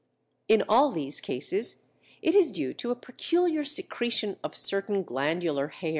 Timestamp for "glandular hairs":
5.03-5.89